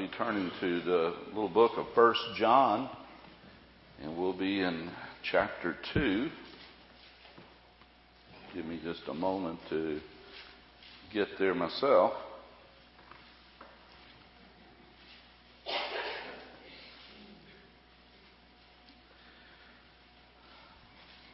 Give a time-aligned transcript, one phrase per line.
[0.00, 2.88] be turning to the little book of First John,
[4.02, 4.90] and we'll be in
[5.30, 6.30] chapter 2.
[8.54, 10.00] Give me just a moment to
[11.12, 12.14] get there myself.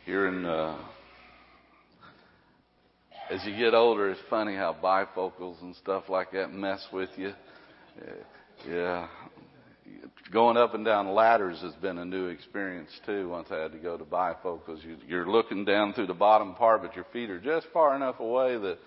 [0.05, 0.77] Here in, uh,
[3.31, 7.33] as you get older, it's funny how bifocals and stuff like that mess with you.
[8.69, 9.09] Yeah.
[10.33, 13.29] Going up and down ladders has been a new experience too.
[13.29, 16.83] Once I had to go to bifocals, you, you're looking down through the bottom part,
[16.83, 18.79] but your feet are just far enough away that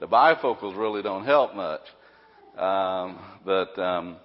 [0.00, 1.80] the bifocals really don't help much.
[2.58, 4.16] Um, but um,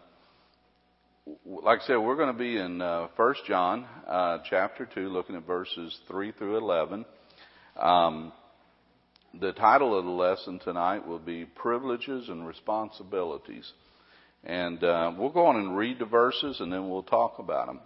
[1.45, 5.37] like I said, we're going to be in uh, First John uh, chapter two, looking
[5.37, 7.05] at verses three through eleven.
[7.79, 8.33] Um,
[9.39, 13.71] the title of the lesson tonight will be Privileges and Responsibilities.
[14.47, 17.81] And uh, we'll go on and read the verses and then we'll talk about them.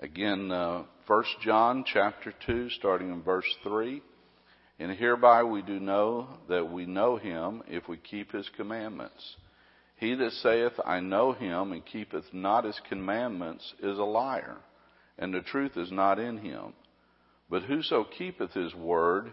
[0.00, 4.02] Again, uh, 1 John chapter 2, starting in verse 3.
[4.80, 9.36] And hereby we do know that we know him if we keep his commandments.
[9.94, 14.56] He that saith, I know him, and keepeth not his commandments, is a liar,
[15.18, 16.74] and the truth is not in him.
[17.48, 19.32] But whoso keepeth his word,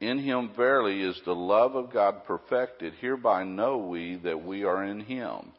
[0.00, 2.94] in him verily is the love of God perfected.
[3.00, 5.52] Hereby know we that we are in him.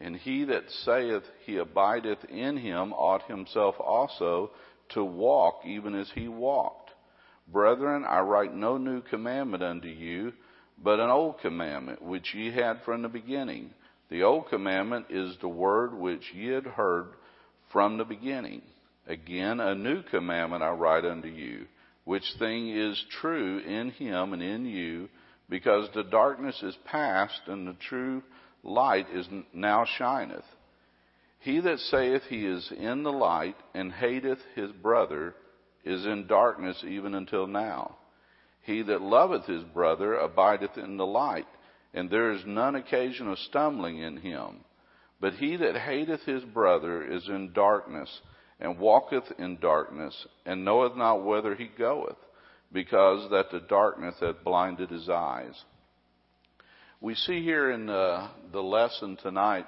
[0.00, 4.50] And he that saith he abideth in him ought himself also
[4.90, 6.90] to walk even as he walked.
[7.46, 10.32] Brethren, I write no new commandment unto you,
[10.82, 13.70] but an old commandment which ye had from the beginning.
[14.08, 17.08] The old commandment is the word which ye had heard
[17.70, 18.62] from the beginning.
[19.06, 21.66] Again, a new commandment I write unto you
[22.04, 25.08] which thing is true in him and in you,
[25.48, 28.22] because the darkness is past and the true
[28.62, 30.44] light is now shineth.
[31.40, 35.34] He that saith he is in the light and hateth his brother
[35.84, 37.96] is in darkness even until now.
[38.62, 41.48] He that loveth his brother abideth in the light,
[41.92, 44.64] and there is none occasion of stumbling in him.
[45.20, 48.20] But he that hateth his brother is in darkness,
[48.60, 52.16] and walketh in darkness, and knoweth not whither he goeth,
[52.72, 55.54] because that the darkness hath blinded his eyes.
[57.00, 59.66] We see here in the, the lesson tonight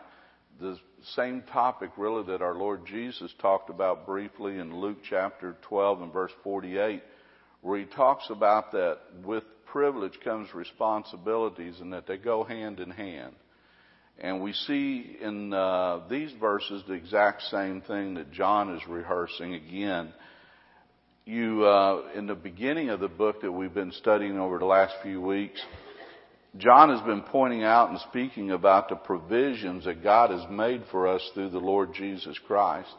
[0.61, 0.79] the
[1.17, 6.13] same topic really that our Lord Jesus talked about briefly in Luke chapter 12 and
[6.13, 7.03] verse 48,
[7.61, 12.91] where he talks about that with privilege comes responsibilities and that they go hand in
[12.91, 13.35] hand.
[14.19, 19.55] And we see in uh, these verses the exact same thing that John is rehearsing
[19.55, 20.13] again.
[21.25, 24.95] You, uh, in the beginning of the book that we've been studying over the last
[25.03, 25.61] few weeks,
[26.59, 31.09] John has been pointing out and speaking about the provisions that God has made for
[31.09, 32.95] us through the Lord Jesus Christ.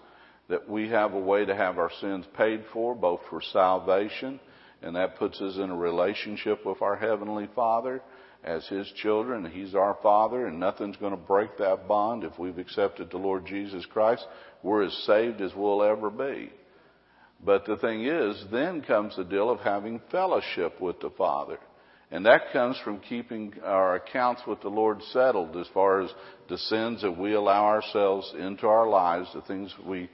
[0.50, 4.40] That we have a way to have our sins paid for, both for salvation,
[4.82, 8.02] and that puts us in a relationship with our Heavenly Father
[8.46, 9.50] as His children.
[9.52, 13.46] He's our Father, and nothing's going to break that bond if we've accepted the Lord
[13.46, 14.26] Jesus Christ.
[14.64, 16.52] We're as saved as we'll ever be.
[17.44, 21.58] But the thing is, then comes the deal of having fellowship with the Father.
[22.12, 26.12] And that comes from keeping our accounts with the Lord settled as far as
[26.48, 30.10] the sins that we allow ourselves into our lives, the things we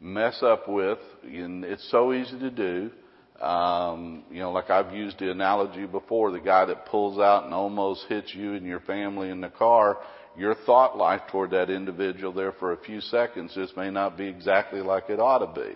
[0.00, 0.98] mess up with.
[1.24, 2.90] And it's so easy to do.
[3.40, 7.54] Um, you know, like I've used the analogy before, the guy that pulls out and
[7.54, 9.98] almost hits you and your family in the car,
[10.36, 14.26] your thought life toward that individual there for a few seconds just may not be
[14.26, 15.74] exactly like it ought to be.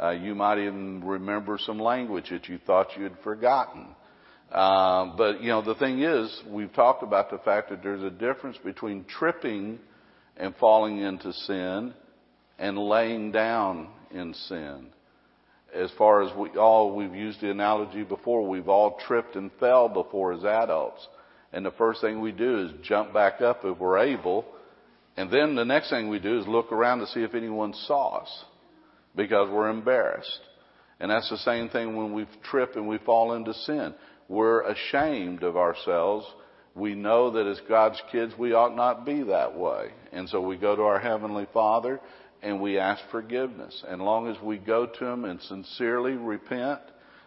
[0.00, 3.88] Uh, you might even remember some language that you thought you had forgotten.
[4.50, 8.10] Uh, but you know, the thing is, we've talked about the fact that there's a
[8.10, 9.78] difference between tripping
[10.36, 11.94] and falling into sin
[12.58, 14.86] and laying down in sin
[15.74, 19.88] as far as we all, we've used the analogy before, we've all tripped and fell
[19.88, 21.06] before as adults.
[21.52, 24.44] And the first thing we do is jump back up if we're able.
[25.16, 28.18] And then the next thing we do is look around to see if anyone saw
[28.18, 28.44] us
[29.14, 30.40] because we're embarrassed.
[31.00, 33.94] And that's the same thing when we trip and we fall into sin.
[34.28, 36.26] We're ashamed of ourselves.
[36.74, 39.88] We know that as God's kids, we ought not be that way.
[40.12, 42.00] And so we go to our Heavenly Father
[42.42, 43.84] and we ask forgiveness.
[43.88, 46.80] And long as we go to Him and sincerely repent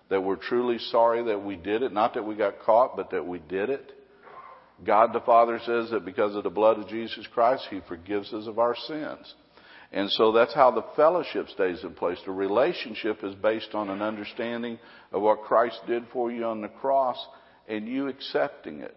[0.09, 3.25] that we're truly sorry that we did it, not that we got caught, but that
[3.25, 3.91] we did it.
[4.85, 8.47] God the Father says that because of the blood of Jesus Christ, He forgives us
[8.47, 9.33] of our sins.
[9.91, 12.17] And so that's how the fellowship stays in place.
[12.25, 14.77] The relationship is based on an understanding
[15.13, 17.17] of what Christ did for you on the cross
[17.67, 18.95] and you accepting it.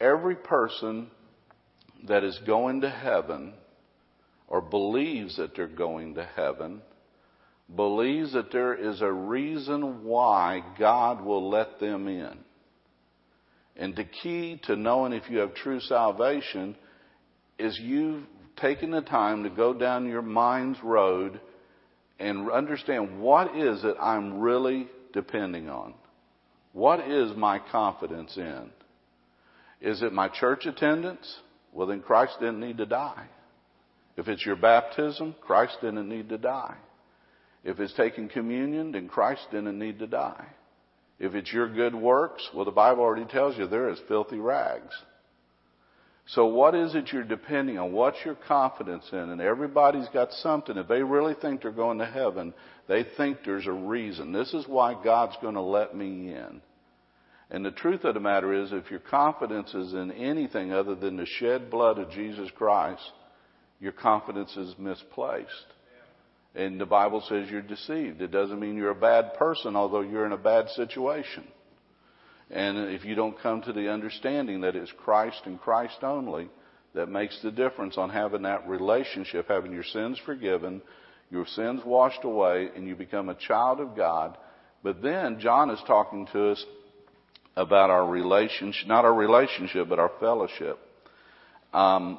[0.00, 1.08] Every person
[2.06, 3.54] that is going to heaven
[4.50, 6.82] or believes that they're going to heaven
[7.74, 12.36] believes that there is a reason why God will let them in.
[13.76, 16.76] And the key to knowing if you have true salvation
[17.58, 18.24] is you
[18.56, 21.40] taking the time to go down your mind's road
[22.18, 25.94] and understand what is it I'm really depending on?
[26.72, 28.70] What is my confidence in?
[29.80, 31.38] Is it my church attendance?
[31.72, 33.26] Well, then Christ didn't need to die.
[34.20, 36.76] If it's your baptism, Christ didn't need to die.
[37.64, 40.44] If it's taking communion, then Christ didn't need to die.
[41.18, 44.92] If it's your good works, well, the Bible already tells you they're as filthy rags.
[46.26, 47.92] So what is it you're depending on?
[47.92, 49.18] What's your confidence in?
[49.18, 50.76] And everybody's got something.
[50.76, 52.52] If they really think they're going to heaven,
[52.88, 54.32] they think there's a reason.
[54.32, 56.60] This is why God's going to let me in.
[57.50, 61.16] And the truth of the matter is, if your confidence is in anything other than
[61.16, 63.00] the shed blood of Jesus Christ,
[63.80, 65.66] your confidence is misplaced.
[66.54, 68.20] And the Bible says you're deceived.
[68.20, 71.44] It doesn't mean you're a bad person, although you're in a bad situation.
[72.50, 76.48] And if you don't come to the understanding that it's Christ and Christ only
[76.94, 80.82] that makes the difference on having that relationship, having your sins forgiven,
[81.30, 84.36] your sins washed away, and you become a child of God.
[84.82, 86.64] But then John is talking to us
[87.56, 90.78] about our relationship, not our relationship, but our fellowship.
[91.72, 92.18] Um,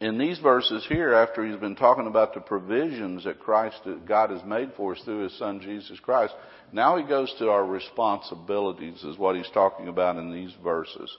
[0.00, 4.30] in these verses here, after he's been talking about the provisions that Christ, that God
[4.30, 6.34] has made for us through his son Jesus Christ,
[6.72, 11.10] now he goes to our responsibilities is what he's talking about in these verses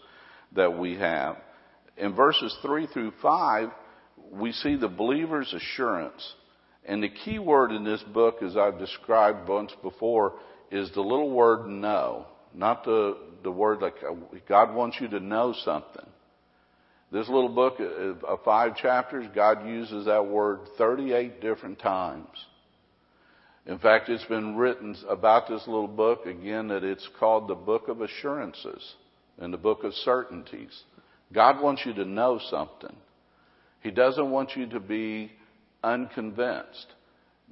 [0.56, 1.38] that we have.
[1.98, 3.70] In verses 3 through 5,
[4.32, 6.36] we see the believer's assurance.
[6.86, 10.34] And the key word in this book, as I've described once before,
[10.72, 12.28] is the little word know.
[12.54, 14.14] Not the, the word like uh,
[14.48, 16.06] God wants you to know something.
[17.12, 22.28] This little book uh, uh, of five chapters, God uses that word 38 different times.
[23.66, 27.88] In fact, it's been written about this little book again that it's called the book
[27.88, 28.96] of assurances
[29.38, 30.84] and the book of certainties.
[31.34, 32.96] God wants you to know something.
[33.82, 35.32] He doesn't want you to be
[35.84, 36.88] unconvinced.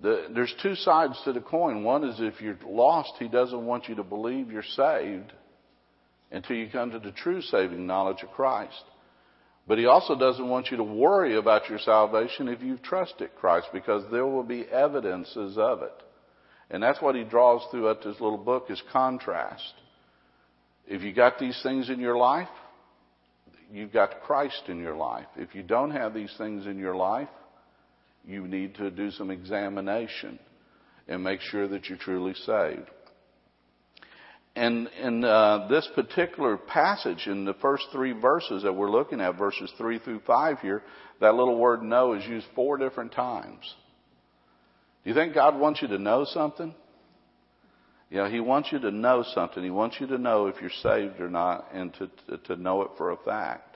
[0.01, 1.83] The, there's two sides to the coin.
[1.83, 5.31] One is if you're lost, He doesn't want you to believe you're saved
[6.31, 8.83] until you come to the true saving knowledge of Christ.
[9.67, 13.67] But he also doesn't want you to worry about your salvation if you've trusted Christ
[13.73, 16.03] because there will be evidences of it.
[16.69, 19.73] And that's what he draws throughout this little book is contrast.
[20.87, 22.49] If you got these things in your life,
[23.71, 25.27] you've got Christ in your life.
[25.35, 27.29] If you don't have these things in your life,
[28.23, 30.39] you need to do some examination
[31.07, 32.89] and make sure that you're truly saved.
[34.55, 39.37] And in uh, this particular passage, in the first three verses that we're looking at,
[39.37, 40.81] verses three through five here,
[41.19, 43.75] that little word know is used four different times.
[45.03, 46.73] Do you think God wants you to know something?
[48.11, 49.61] Know, He wants you to know something.
[49.61, 52.83] He wants you to know if you're saved or not and to, to, to know
[52.83, 53.75] it for a fact.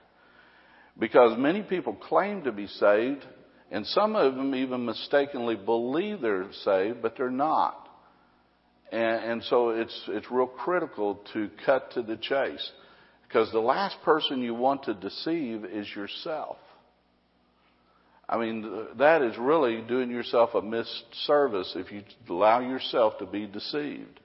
[0.98, 3.26] Because many people claim to be saved,
[3.70, 7.88] and some of them even mistakenly believe they're saved, but they're not.
[8.91, 12.71] And, and so it's, it's real critical to cut to the chase.
[13.27, 16.57] Because the last person you want to deceive is yourself.
[18.28, 23.47] I mean, that is really doing yourself a misservice if you allow yourself to be
[23.47, 24.19] deceived.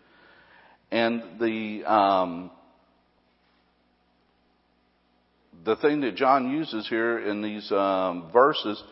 [0.91, 2.51] And the, um,
[5.65, 8.83] the thing that John uses here in these um, verses,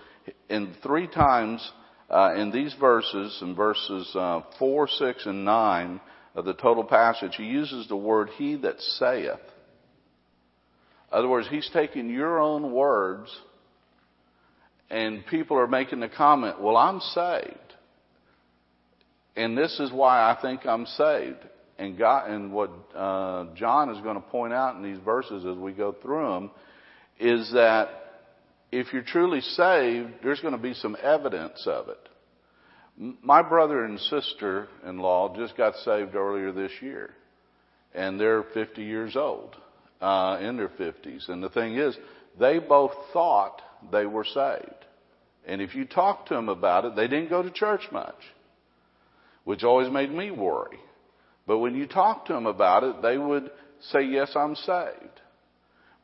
[0.48, 1.70] in three times
[2.12, 6.00] uh, in these verses, in verses uh, 4, 6, and 9
[6.34, 9.40] of the total passage, he uses the word he that saith.
[11.10, 13.30] In other words, he's taking your own words
[14.92, 17.56] and people are making the comment, well, I'm saved.
[19.34, 21.38] And this is why I think I'm saved.
[21.78, 25.56] And God, and what uh, John is going to point out in these verses as
[25.56, 26.50] we go through them
[27.18, 28.01] is that
[28.72, 32.08] if you're truly saved, there's going to be some evidence of it.
[33.22, 37.10] My brother and sister in law just got saved earlier this year,
[37.94, 39.56] and they're 50 years old,
[40.00, 41.28] uh, in their 50s.
[41.28, 41.96] And the thing is,
[42.40, 43.60] they both thought
[43.92, 44.84] they were saved.
[45.46, 48.14] And if you talk to them about it, they didn't go to church much,
[49.44, 50.78] which always made me worry.
[51.46, 53.50] But when you talk to them about it, they would
[53.90, 55.20] say, Yes, I'm saved.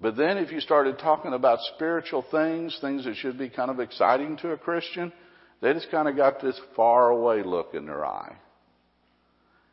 [0.00, 3.81] But then if you started talking about spiritual things, things that should be kind of
[3.81, 5.12] exciting to a Christian,
[5.61, 8.37] they just kind of got this far away look in their eye.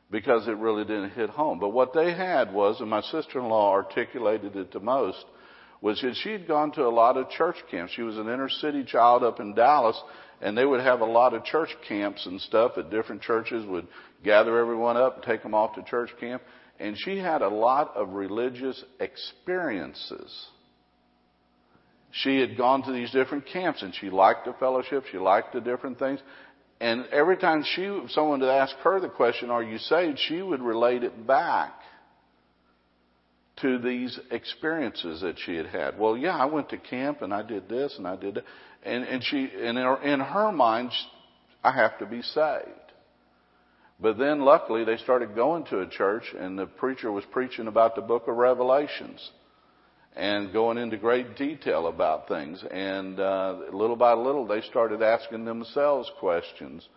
[0.10, 1.60] Because it really didn't hit home.
[1.60, 5.24] But what they had was, and my sister-in-law articulated it the most,
[5.82, 7.94] was that she had gone to a lot of church camps.
[7.94, 10.00] She was an inner city child up in Dallas,
[10.42, 13.88] and they would have a lot of church camps and stuff at different churches, would
[14.24, 16.42] gather everyone up and take them off to church camp.
[16.80, 20.48] And she had a lot of religious experiences.
[22.12, 25.62] She had gone to these different camps and she liked the fellowship, she liked the
[25.62, 26.20] different things.
[26.80, 30.20] And every time she, someone would ask her the question, are you saved?
[30.28, 31.74] She would relate it back
[33.62, 35.98] to these experiences that she had had.
[35.98, 38.44] Well, yeah, I went to camp and I did this and I did that.
[38.84, 40.92] And, and she, and in her, in her mind,
[41.64, 42.85] I have to be saved.
[44.00, 47.96] But then luckily they started going to a church and the preacher was preaching about
[47.96, 49.32] the book of Revelations
[50.16, 52.64] and going into great detail about things.
[52.70, 56.88] And uh, little by little they started asking themselves questions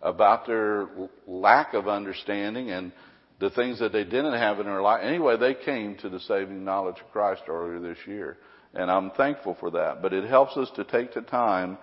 [0.00, 0.86] about their
[1.26, 2.92] lack of understanding and
[3.40, 5.00] the things that they didn't have in their life.
[5.02, 8.36] Anyway, they came to the saving knowledge of Christ earlier this year.
[8.74, 10.02] And I'm thankful for that.
[10.02, 11.78] But it helps us to take the time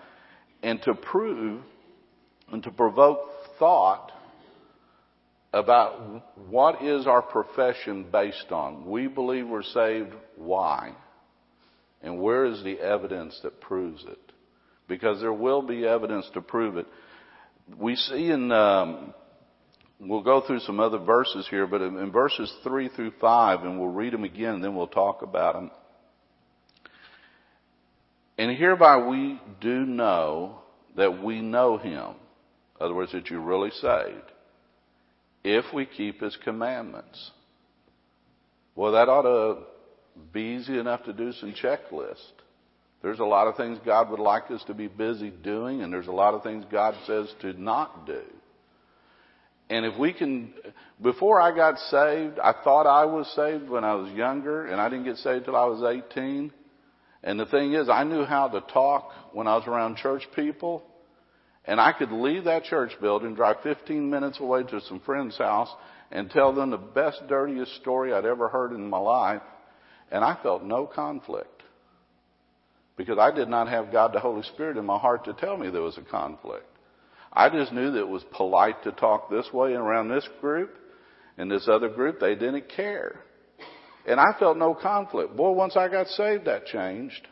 [0.64, 1.62] and to prove
[2.52, 4.12] and to provoke thought
[5.54, 8.90] about what is our profession based on.
[8.90, 10.14] We believe we're saved.
[10.38, 10.96] Why?
[12.02, 14.20] And where is the evidence that proves it?
[14.88, 16.88] Because there will be evidence to prove it.
[17.78, 19.14] We see in, um,
[20.00, 23.90] we'll go through some other verses here, but in verses 3 through 5, and we'll
[23.90, 25.72] read them again and then we'll talk about them.
[28.38, 30.60] And hereby we do know
[30.96, 32.16] that we know him.
[32.80, 34.32] In other words, that you're really saved
[35.44, 37.32] if we keep his commandments.
[38.76, 39.64] Well, that ought to
[40.32, 42.32] be easy enough to do some checklist.
[43.02, 46.08] There's a lot of things God would like us to be busy doing, and there's
[46.08, 48.22] a lot of things God says to not do.
[49.70, 50.54] And if we can,
[51.02, 54.90] before I got saved, I thought I was saved when I was younger, and I
[54.90, 56.52] didn't get saved till I was 18.
[57.24, 60.84] And the thing is, I knew how to talk when I was around church people,
[61.66, 65.70] and I could leave that church building, drive 15 minutes away to some friend's house,
[66.12, 69.42] and tell them the best, dirtiest story I'd ever heard in my life.
[70.12, 71.64] And I felt no conflict.
[72.98, 75.70] Because I did not have God the Holy Spirit in my heart to tell me
[75.70, 76.66] there was a conflict.
[77.32, 80.76] I just knew that it was polite to talk this way around this group
[81.38, 82.20] and this other group.
[82.20, 83.22] They didn't care.
[84.06, 85.38] And I felt no conflict.
[85.38, 87.28] Boy, once I got saved, that changed.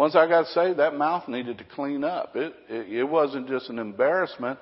[0.00, 2.34] Once I got saved, that mouth needed to clean up.
[2.34, 4.58] It, it, it wasn't just an embarrassment.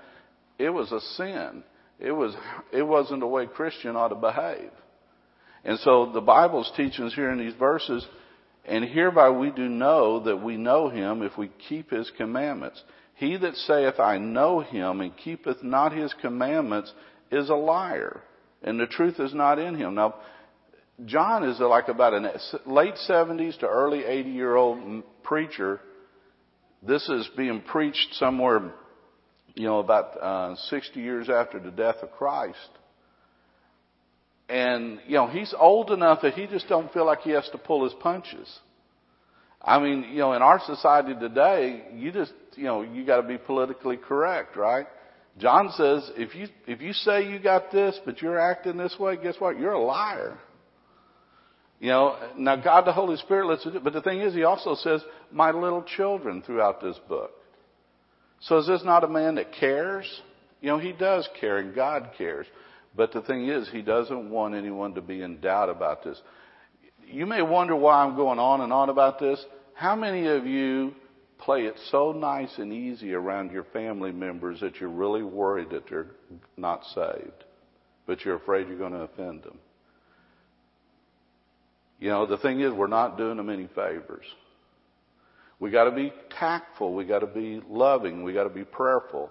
[0.59, 1.63] It was a sin.
[2.01, 2.35] It was,
[2.73, 4.73] it wasn't the way Christian ought to behave.
[5.63, 8.05] And so the Bible's teaching us here in these verses,
[8.65, 12.83] and hereby we do know that we know him if we keep his commandments.
[13.15, 16.93] He that saith, I know him, and keepeth not his commandments,
[17.31, 18.23] is a liar,
[18.65, 19.95] and the truth is not in him.
[19.95, 20.17] Now,
[21.05, 25.81] John is like about a late 70s to early 80 year old preacher.
[26.83, 28.73] This is being preached somewhere,
[29.55, 32.59] you know, about uh, 60 years after the death of Christ.
[34.49, 37.59] And, you know, he's old enough that he just don't feel like he has to
[37.59, 38.49] pull his punches.
[39.61, 43.39] I mean, you know, in our society today, you just, you know, you gotta be
[43.39, 44.87] politically correct, right?
[45.39, 49.17] John says, if you, if you say you got this, but you're acting this way,
[49.17, 49.59] guess what?
[49.59, 50.39] You're a liar.
[51.81, 54.43] You know, now God the Holy Spirit lets it do, but the thing is, He
[54.43, 57.31] also says, my little children throughout this book.
[58.41, 60.23] So is this not a man that cares?
[60.61, 62.47] You know, He does care and God cares.
[62.97, 66.21] But the thing is, He doesn't want anyone to be in doubt about this.
[67.07, 69.43] You may wonder why I'm going on and on about this.
[69.75, 70.95] How many of you
[71.39, 75.89] play it so nice and easy around your family members that you're really worried that
[75.89, 76.09] they're
[76.57, 77.45] not saved,
[78.07, 79.59] but you're afraid you're going to offend them?
[81.99, 84.25] You know, the thing is, we're not doing them any favors.
[85.61, 86.95] We got to be tactful.
[86.95, 88.23] We got to be loving.
[88.23, 89.31] We got to be prayerful.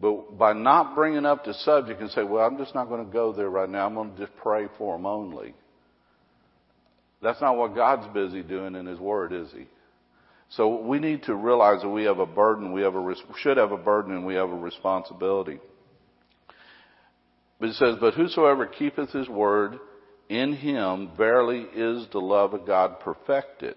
[0.00, 3.12] But by not bringing up the subject and say, well, I'm just not going to
[3.12, 3.86] go there right now.
[3.86, 5.54] I'm going to just pray for them only.
[7.22, 9.66] That's not what God's busy doing in His Word, is He?
[10.50, 12.72] So we need to realize that we have a burden.
[12.72, 15.58] We have a, should have a burden and we have a responsibility.
[17.58, 19.78] But it says, but whosoever keepeth His Word,
[20.28, 23.76] in him verily is the love of God perfected.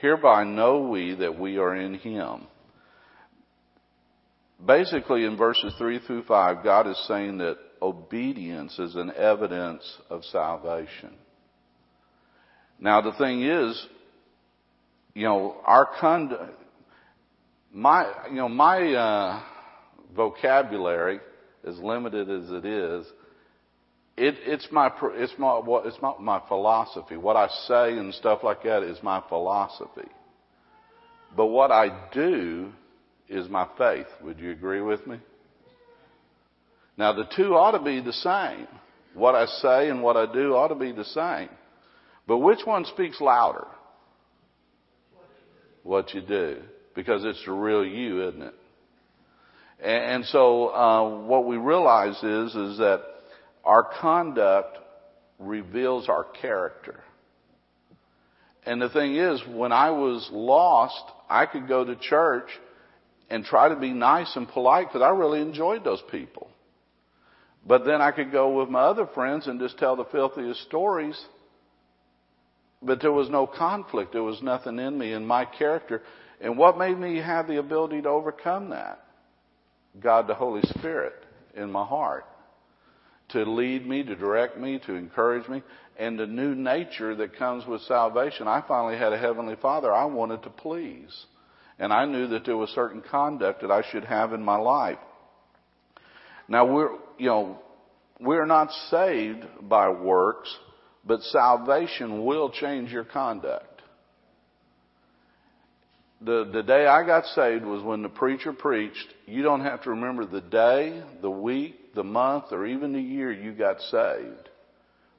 [0.00, 2.46] Hereby know we that we are in him.
[4.64, 10.24] Basically, in verses 3 through 5, God is saying that obedience is an evidence of
[10.24, 11.10] salvation.
[12.78, 13.86] Now, the thing is,
[15.14, 16.58] you know, our conduct,
[17.72, 19.42] my, you know, my, uh,
[20.14, 21.20] vocabulary,
[21.66, 23.06] as limited as it is,
[24.16, 27.16] it, it's my it's my what it's my, philosophy.
[27.16, 30.08] What I say and stuff like that is my philosophy.
[31.36, 32.70] But what I do
[33.28, 34.06] is my faith.
[34.22, 35.18] Would you agree with me?
[36.96, 38.68] Now the two ought to be the same.
[39.14, 41.48] What I say and what I do ought to be the same.
[42.26, 43.66] But which one speaks louder?
[45.82, 46.62] What you do.
[46.94, 48.54] Because it's the real you, isn't it?
[49.82, 53.02] And so uh, what we realize is is that
[53.64, 54.78] our conduct
[55.38, 57.00] reveals our character.
[58.66, 62.48] And the thing is, when I was lost, I could go to church
[63.28, 66.48] and try to be nice and polite because I really enjoyed those people.
[67.66, 71.18] But then I could go with my other friends and just tell the filthiest stories.
[72.82, 74.12] But there was no conflict.
[74.12, 76.02] There was nothing in me in my character.
[76.40, 79.02] And what made me have the ability to overcome that?
[79.98, 81.14] God the Holy Spirit
[81.54, 82.26] in my heart
[83.34, 85.62] to lead me, to direct me, to encourage me,
[85.98, 88.48] and the new nature that comes with salvation.
[88.48, 91.26] I finally had a Heavenly Father I wanted to please.
[91.78, 94.98] And I knew that there was certain conduct that I should have in my life.
[96.48, 97.58] Now we're, you know,
[98.20, 100.54] we're not saved by works,
[101.04, 103.82] but salvation will change your conduct.
[106.20, 109.90] The, the day I got saved was when the preacher preached, you don't have to
[109.90, 114.48] remember the day, the week, the month, or even the year you got saved.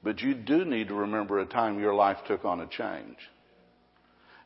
[0.03, 3.17] But you do need to remember a time your life took on a change.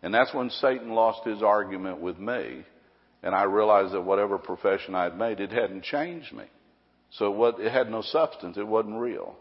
[0.01, 2.63] And that's when Satan lost his argument with me.
[3.21, 6.45] And I realized that whatever profession I had made, it hadn't changed me.
[7.11, 8.57] So what, it had no substance.
[8.57, 9.35] It wasn't real.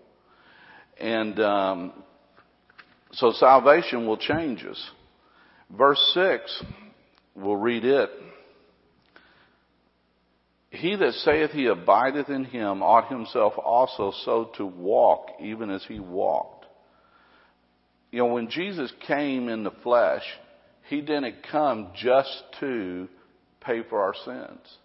[0.98, 1.92] And um,
[3.12, 4.90] so salvation will change us.
[5.70, 6.64] Verse 6,
[7.36, 8.10] we'll read it.
[10.70, 15.84] He that saith he abideth in him ought himself also so to walk, even as
[15.86, 16.66] he walked.
[18.10, 20.24] You know, when Jesus came in the flesh,
[20.88, 23.08] he didn't come just to
[23.60, 24.76] pay for our sins.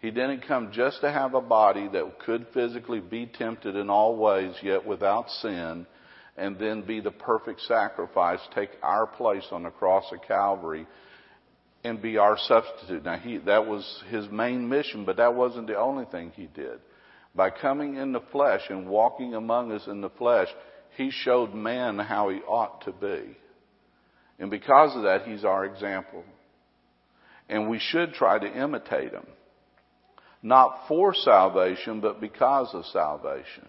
[0.00, 4.16] He didn't come just to have a body that could physically be tempted in all
[4.16, 5.86] ways, yet without sin,
[6.36, 10.86] and then be the perfect sacrifice, take our place on the cross of Calvary,
[11.84, 13.04] and be our substitute.
[13.04, 16.80] Now, he, that was his main mission, but that wasn't the only thing he did.
[17.34, 20.48] By coming in the flesh and walking among us in the flesh,
[20.96, 23.36] he showed man how he ought to be.
[24.38, 26.24] And because of that, he's our example.
[27.48, 29.26] And we should try to imitate him.
[30.42, 33.66] Not for salvation, but because of salvation.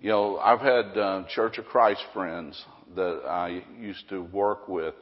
[0.00, 2.62] You know, I've had uh, Church of Christ friends
[2.94, 4.94] that I used to work with,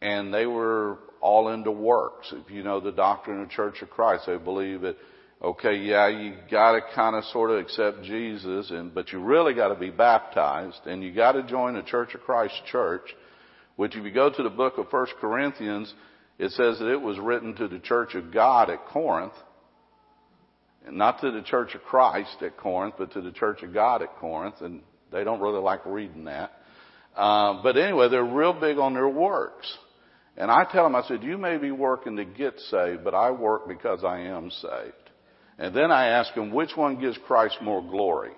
[0.00, 2.32] and they were all into works.
[2.32, 4.96] If you know the doctrine of Church of Christ, they believe that,
[5.42, 9.74] okay, yeah, you gotta kind of sort of accept Jesus, and, but you really gotta
[9.74, 13.14] be baptized, and you gotta join a Church of Christ church,
[13.76, 15.92] which if you go to the book of First Corinthians,
[16.38, 19.32] it says that it was written to the church of God at Corinth,
[20.86, 24.02] and not to the church of Christ at Corinth, but to the church of God
[24.02, 26.52] at Corinth, and they don't really like reading that.
[27.16, 29.66] Uh, but anyway, they're real big on their works.
[30.36, 33.30] And I tell them, I said, you may be working to get saved, but I
[33.30, 35.10] work because I am saved.
[35.58, 38.32] And then I ask them, which one gives Christ more glory?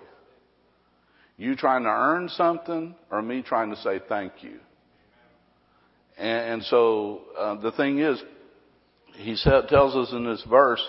[1.37, 4.59] You trying to earn something or me trying to say thank you?
[6.17, 8.21] And, and so uh, the thing is,
[9.15, 10.81] he said, tells us in this verse,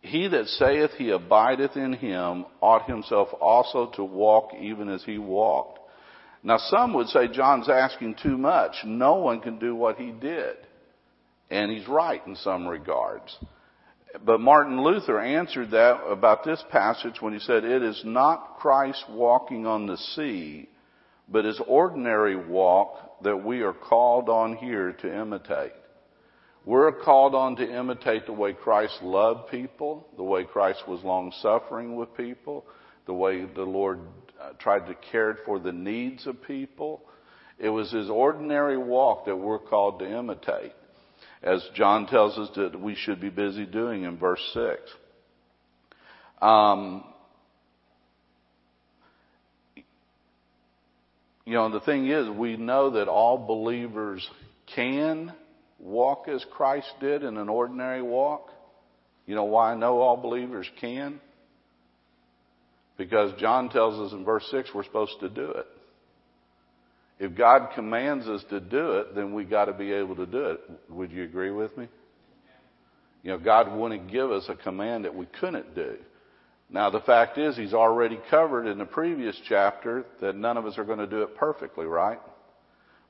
[0.00, 5.18] he that saith he abideth in him ought himself also to walk even as he
[5.18, 5.78] walked.
[6.44, 8.76] Now some would say John's asking too much.
[8.84, 10.56] No one can do what he did.
[11.50, 13.36] And he's right in some regards.
[14.24, 19.04] But Martin Luther answered that about this passage when he said, it is not Christ
[19.10, 20.68] walking on the sea,
[21.28, 25.72] but his ordinary walk that we are called on here to imitate.
[26.66, 31.32] We're called on to imitate the way Christ loved people, the way Christ was long
[31.40, 32.64] suffering with people,
[33.06, 34.00] the way the Lord
[34.58, 37.02] tried to care for the needs of people.
[37.58, 40.72] It was his ordinary walk that we're called to imitate,
[41.42, 44.80] as John tells us that we should be busy doing in verse 6.
[46.42, 47.04] Um,
[51.44, 54.28] you know, the thing is, we know that all believers
[54.74, 55.32] can
[55.78, 58.50] walk as Christ did in an ordinary walk.
[59.26, 61.20] You know why I know all believers can?
[62.96, 65.66] Because John tells us in verse 6 we're supposed to do it.
[67.18, 70.46] If God commands us to do it, then we got to be able to do
[70.46, 70.60] it.
[70.90, 71.88] Would you agree with me?
[73.22, 75.96] You know, God wouldn't give us a command that we couldn't do.
[76.70, 80.76] Now, the fact is, he's already covered in the previous chapter that none of us
[80.76, 82.18] are going to do it perfectly, right?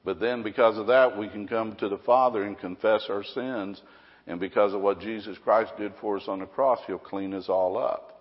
[0.04, 3.80] But then, because of that, we can come to the Father and confess our sins.
[4.26, 7.48] And because of what Jesus Christ did for us on the cross, He'll clean us
[7.48, 8.13] all up.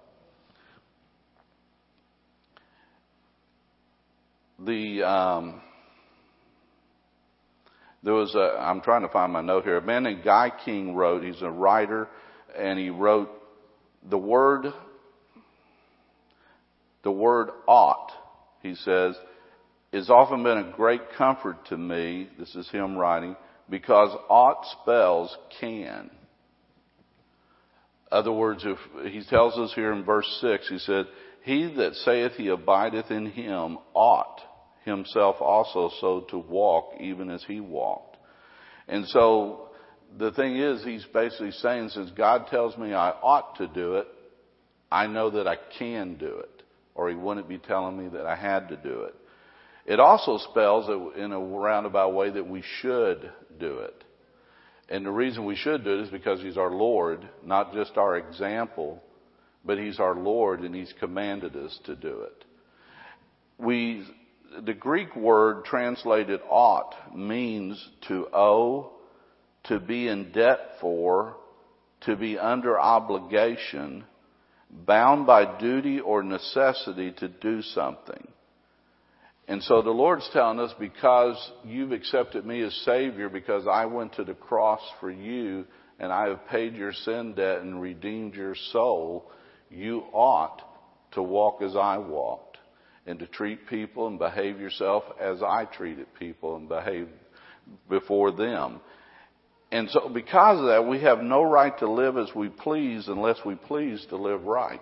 [4.65, 5.61] The, um,
[8.01, 9.77] there was a, I'm trying to find my note here.
[9.77, 12.07] A man named Guy King wrote, he's a writer,
[12.57, 13.29] and he wrote
[14.09, 14.67] the word,
[17.03, 18.11] the word ought,
[18.61, 19.15] he says,
[19.91, 22.29] has often been a great comfort to me.
[22.39, 23.35] This is him writing,
[23.69, 26.09] because ought spells can.
[28.11, 31.05] Other words, if he tells us here in verse 6, he said,
[31.43, 34.39] He that saith he abideth in him ought
[34.85, 38.17] himself also so to walk even as he walked.
[38.87, 39.69] And so
[40.17, 44.07] the thing is, he's basically saying, since God tells me I ought to do it,
[44.91, 46.49] I know that I can do it.
[46.95, 49.15] Or he wouldn't be telling me that I had to do it.
[49.85, 54.03] It also spells in a roundabout way that we should do it.
[54.89, 58.17] And the reason we should do it is because he's our Lord, not just our
[58.17, 59.01] example,
[59.65, 62.45] but he's our Lord and he's commanded us to do it.
[63.57, 64.05] We
[64.61, 68.91] the Greek word translated ought means to owe,
[69.65, 71.37] to be in debt for,
[72.01, 74.03] to be under obligation,
[74.69, 78.27] bound by duty or necessity to do something.
[79.47, 84.13] And so the Lord's telling us because you've accepted me as Savior, because I went
[84.15, 85.65] to the cross for you,
[85.99, 89.29] and I have paid your sin debt and redeemed your soul,
[89.69, 90.61] you ought
[91.11, 92.52] to walk as I walked
[93.05, 97.11] and to treat people and behave yourself as I treated people and behaved
[97.89, 98.79] before them.
[99.71, 103.37] And so because of that, we have no right to live as we please unless
[103.45, 104.81] we please to live right.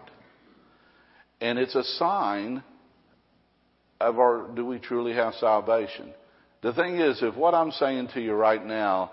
[1.40, 2.64] And it's a sign
[4.00, 6.14] of our, do we truly have salvation?
[6.62, 9.12] The thing is, if what I'm saying to you right now,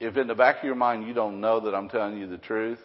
[0.00, 2.38] if in the back of your mind you don't know that I'm telling you the
[2.38, 2.80] truth,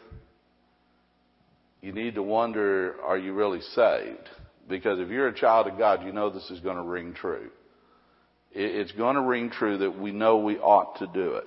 [1.82, 4.30] you need to wonder, are you really saved?
[4.68, 7.50] Because if you're a child of God, you know this is going to ring true.
[8.52, 11.46] It's going to ring true that we know we ought to do it.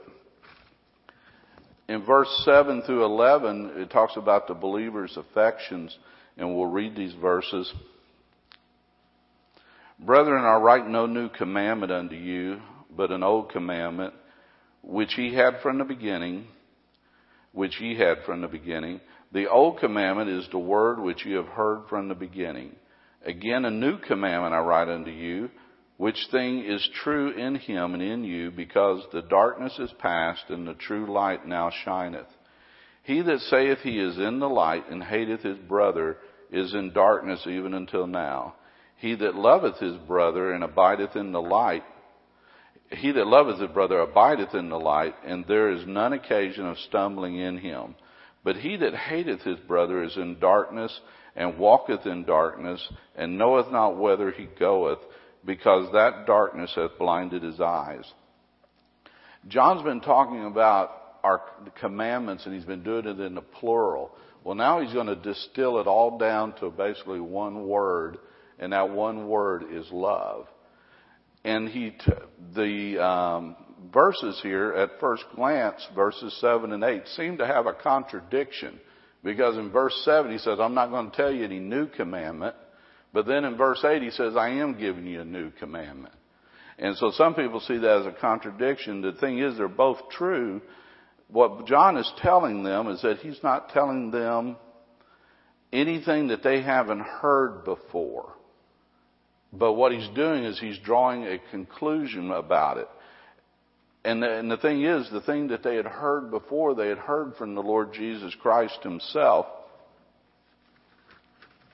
[1.89, 5.97] In verse 7 through 11, it talks about the believer's affections,
[6.37, 7.73] and we'll read these verses.
[9.99, 12.61] Brethren, I write no new commandment unto you,
[12.97, 14.15] but an old commandment,
[14.83, 16.47] which ye had from the beginning,
[17.53, 19.01] which ye had from the beginning.
[19.33, 22.75] The old commandment is the word which you have heard from the beginning.
[23.25, 25.51] Again, a new commandment I write unto you,
[25.99, 30.67] which thing is true in him and in you, because the darkness is past and
[30.67, 32.27] the true light now shineth.
[33.03, 36.17] He that saith he is in the light and hateth his brother
[36.51, 38.55] is in darkness even until now.
[38.97, 41.85] He that loveth his brother and abideth in the light,
[42.91, 46.79] he that loveth his brother abideth in the light, and there is none occasion of
[46.79, 47.95] stumbling in him.
[48.43, 50.99] But he that hateth his brother is in darkness,
[51.37, 54.99] and walketh in darkness, and knoweth not whither he goeth,
[55.45, 58.05] because that darkness hath blinded his eyes.
[59.49, 60.91] John's been talking about
[61.23, 61.43] our
[61.81, 64.11] commandments, and he's been doing it in the plural.
[64.45, 68.19] Well, now he's going to distill it all down to basically one word,
[68.59, 70.47] and that one word is love.
[71.45, 72.13] And he, t-
[72.55, 73.57] the um,
[73.93, 78.79] verses here at first glance, verses 7 and 8, seem to have a contradiction.
[79.23, 82.55] Because in verse 7 he says, I'm not going to tell you any new commandment.
[83.13, 86.15] But then in verse 8 he says, I am giving you a new commandment.
[86.79, 89.03] And so some people see that as a contradiction.
[89.03, 90.63] The thing is, they're both true.
[91.29, 94.57] What John is telling them is that he's not telling them
[95.73, 98.33] anything that they haven't heard before.
[99.53, 102.89] But what he's doing is he's drawing a conclusion about it.
[104.05, 106.99] And the, and the thing is, the thing that they had heard before, they had
[106.99, 109.47] heard from the Lord Jesus Christ himself.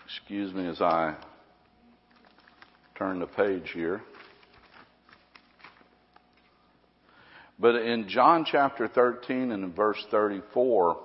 [0.06, 1.16] Excuse me as I
[2.96, 4.02] turn the page here.
[7.58, 11.00] But in John chapter 13 and verse 34,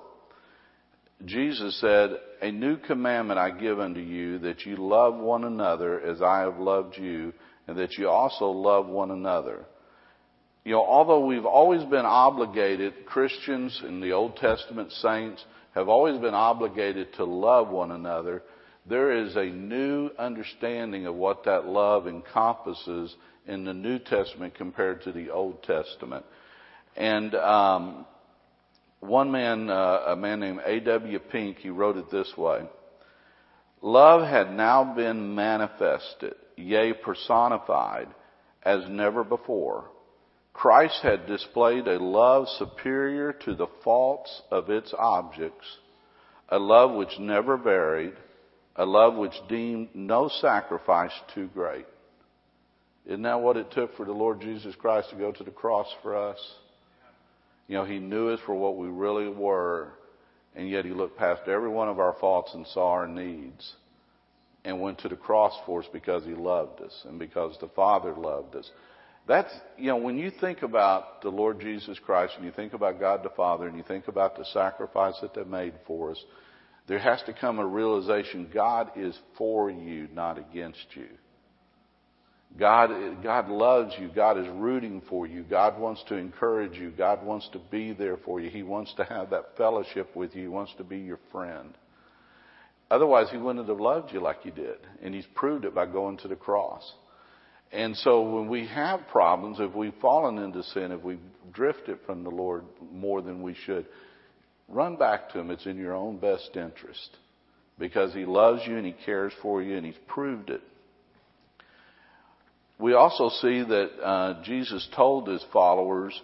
[1.23, 6.21] Jesus said, A new commandment I give unto you, that you love one another as
[6.21, 7.31] I have loved you,
[7.67, 9.65] and that you also love one another
[10.63, 15.43] you know, although we've always been obligated, Christians and the Old Testament saints
[15.73, 18.43] have always been obligated to love one another,
[18.85, 23.15] there is a new understanding of what that love encompasses
[23.47, 26.25] in the New Testament compared to the Old Testament.
[26.95, 28.05] And um,
[28.99, 31.19] one man, uh, a man named A.W.
[31.31, 32.61] Pink, he wrote it this way.
[33.81, 38.07] Love had now been manifested, yea, personified,
[38.61, 39.85] as never before.
[40.53, 45.65] Christ had displayed a love superior to the faults of its objects,
[46.49, 48.13] a love which never varied,
[48.75, 51.85] a love which deemed no sacrifice too great.
[53.05, 55.87] Isn't that what it took for the Lord Jesus Christ to go to the cross
[56.03, 56.37] for us?
[57.67, 59.93] You know, He knew us for what we really were,
[60.55, 63.75] and yet He looked past every one of our faults and saw our needs
[64.63, 68.13] and went to the cross for us because He loved us and because the Father
[68.13, 68.69] loved us.
[69.31, 72.99] That's, you know, when you think about the Lord Jesus Christ and you think about
[72.99, 76.21] God the Father and you think about the sacrifice that they made for us,
[76.89, 81.07] there has to come a realization God is for you, not against you.
[82.59, 84.09] God, God loves you.
[84.13, 85.43] God is rooting for you.
[85.43, 86.91] God wants to encourage you.
[86.91, 88.49] God wants to be there for you.
[88.49, 90.41] He wants to have that fellowship with you.
[90.41, 91.69] He wants to be your friend.
[92.89, 94.79] Otherwise, He wouldn't have loved you like He did.
[95.01, 96.83] And He's proved it by going to the cross.
[97.71, 101.19] And so when we have problems, if we've fallen into sin, if we've
[101.53, 103.85] drifted from the Lord more than we should,
[104.67, 105.51] run back to Him.
[105.51, 107.17] It's in your own best interest.
[107.79, 110.61] Because He loves you and He cares for you and He's proved it
[112.81, 116.19] we also see that uh, Jesus told his followers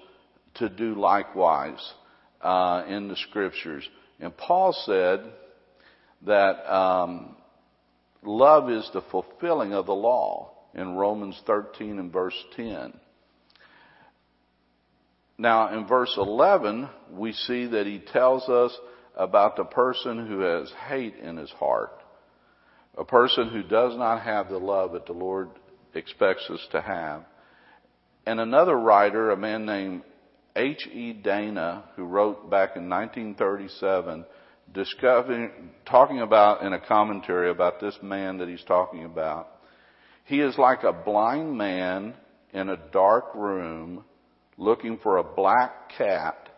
[0.55, 1.93] to do likewise
[2.41, 3.87] uh, in the scriptures.
[4.19, 5.31] And Paul said
[6.25, 7.35] that um,
[8.23, 12.93] love is the fulfilling of the law in Romans 13 and verse 10.
[15.39, 18.75] Now, in verse 11, we see that he tells us
[19.15, 21.91] about the person who has hate in his heart,
[22.97, 25.49] a person who does not have the love that the Lord
[25.93, 27.23] expects us to have.
[28.25, 30.03] And another writer, a man named
[30.55, 31.13] H.E.
[31.23, 34.25] Dana, who wrote back in 1937,
[34.73, 35.51] discovering,
[35.85, 39.49] talking about in a commentary about this man that he's talking about.
[40.27, 42.13] He is like a blind man
[42.53, 44.03] in a dark room
[44.57, 46.49] looking for a black cat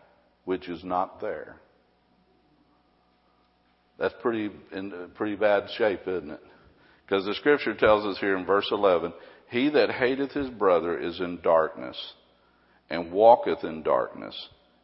[0.44, 1.56] which is not there.
[3.96, 6.40] That's pretty in uh, pretty bad shape, isn't it?
[7.06, 9.12] Because the scripture tells us here in verse 11,
[9.50, 11.96] He that hateth his brother is in darkness,
[12.88, 14.34] and walketh in darkness,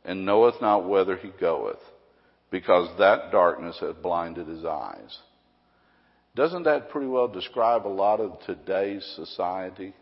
[0.05, 1.81] and knoweth not whither he goeth,
[2.53, 5.19] because that darkness hath blinded his eyes.
[6.37, 9.95] Doesn't that pretty well describe a lot of today's society?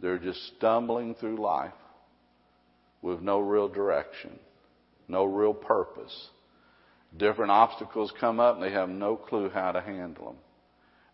[0.00, 1.72] They're just stumbling through life
[3.00, 4.38] with no real direction,
[5.08, 6.28] no real purpose.
[7.16, 10.36] Different obstacles come up and they have no clue how to handle them.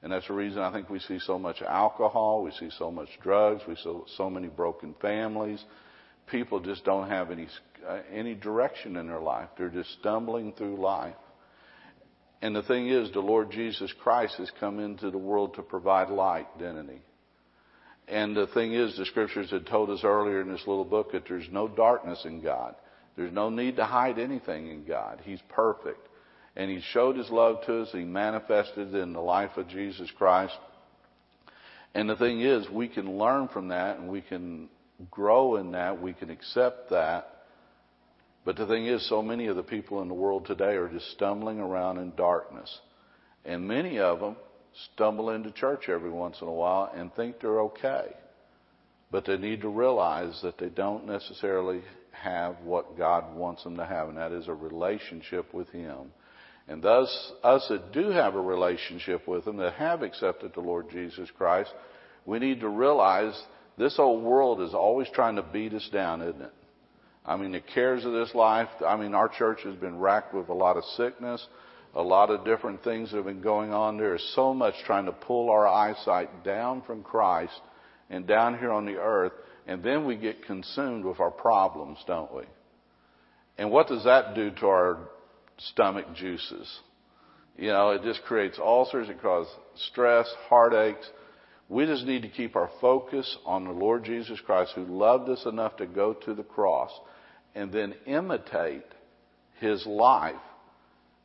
[0.02, 3.08] And that's the reason I think we see so much alcohol, we see so much
[3.22, 5.64] drugs, we see so many broken families.
[6.26, 7.46] People just don't have any
[7.88, 9.48] uh, any direction in their life.
[9.56, 11.14] They're just stumbling through life.
[12.44, 16.10] And the thing is, the Lord Jesus Christ has come into the world to provide
[16.10, 17.00] light, didn't he?
[18.06, 21.22] And the thing is, the scriptures had told us earlier in this little book that
[21.26, 22.74] there's no darkness in God.
[23.16, 25.22] There's no need to hide anything in God.
[25.24, 26.06] He's perfect
[26.54, 27.88] and He showed His love to us.
[27.92, 30.58] He manifested in the life of Jesus Christ.
[31.94, 34.68] And the thing is, we can learn from that and we can
[35.10, 36.02] grow in that.
[36.02, 37.33] We can accept that.
[38.44, 41.10] But the thing is, so many of the people in the world today are just
[41.12, 42.78] stumbling around in darkness.
[43.44, 44.36] And many of them
[44.92, 48.08] stumble into church every once in a while and think they're okay.
[49.10, 53.86] But they need to realize that they don't necessarily have what God wants them to
[53.86, 56.12] have, and that is a relationship with Him.
[56.68, 60.90] And thus, us that do have a relationship with Him, that have accepted the Lord
[60.90, 61.72] Jesus Christ,
[62.26, 63.40] we need to realize
[63.76, 66.52] this old world is always trying to beat us down, isn't it?
[67.24, 70.48] I mean, the cares of this life, I mean, our church has been racked with
[70.48, 71.46] a lot of sickness,
[71.94, 73.96] a lot of different things that have been going on.
[73.96, 77.58] There is so much trying to pull our eyesight down from Christ
[78.10, 79.32] and down here on the earth,
[79.66, 82.42] and then we get consumed with our problems, don't we?
[83.56, 84.98] And what does that do to our
[85.58, 86.80] stomach juices.
[87.56, 89.52] You know, it just creates ulcers, it causes
[89.90, 91.06] stress, heartaches.
[91.68, 95.46] We just need to keep our focus on the Lord Jesus Christ who loved us
[95.46, 96.90] enough to go to the cross
[97.54, 98.84] and then imitate
[99.60, 100.34] his life.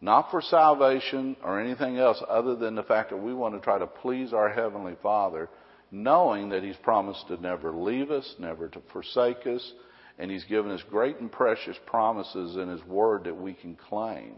[0.02, 3.78] Not for salvation or anything else other than the fact that we want to try
[3.78, 5.50] to please our Heavenly Father,
[5.92, 9.74] knowing that He's promised to never leave us, never to forsake us,
[10.18, 14.36] and He's given us great and precious promises in His Word that we can claim.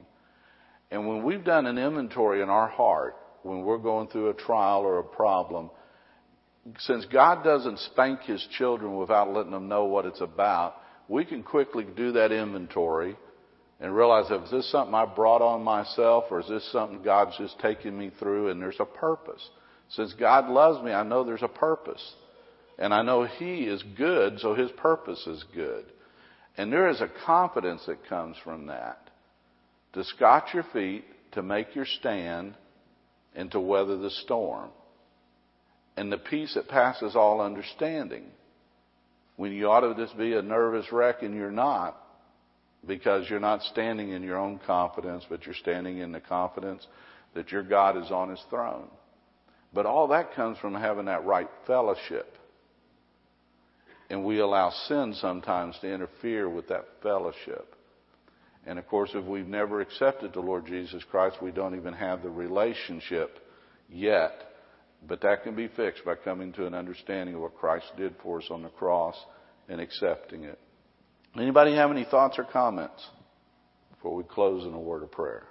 [0.89, 4.81] And when we've done an inventory in our heart, when we're going through a trial
[4.81, 5.69] or a problem,
[6.79, 10.80] since God doesn't spank His children without letting them know what it's about,
[11.11, 13.17] we can quickly do that inventory
[13.81, 17.37] and realize that is this something I brought on myself or is this something God's
[17.37, 19.45] just taking me through and there's a purpose?
[19.89, 22.01] Since God loves me, I know there's a purpose.
[22.79, 25.83] And I know He is good, so His purpose is good.
[26.55, 29.09] And there is a confidence that comes from that.
[29.93, 32.55] To scotch your feet, to make your stand,
[33.35, 34.69] and to weather the storm.
[35.97, 38.23] And the peace that passes all understanding.
[39.41, 41.97] When you ought to just be a nervous wreck and you're not,
[42.85, 46.85] because you're not standing in your own confidence, but you're standing in the confidence
[47.33, 48.87] that your God is on his throne.
[49.73, 52.37] But all that comes from having that right fellowship.
[54.11, 57.73] And we allow sin sometimes to interfere with that fellowship.
[58.67, 62.21] And of course, if we've never accepted the Lord Jesus Christ, we don't even have
[62.21, 63.39] the relationship
[63.89, 64.50] yet.
[65.07, 68.39] But that can be fixed by coming to an understanding of what Christ did for
[68.39, 69.15] us on the cross
[69.67, 70.59] and accepting it.
[71.35, 73.07] Anybody have any thoughts or comments
[73.93, 75.43] before we close in a word of prayer?